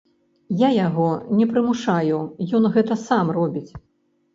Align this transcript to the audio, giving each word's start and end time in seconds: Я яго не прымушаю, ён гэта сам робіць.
Я 0.61 0.69
яго 0.87 1.05
не 1.43 1.49
прымушаю, 1.53 2.17
ён 2.55 2.63
гэта 2.77 3.03
сам 3.07 3.25
робіць. 3.41 3.69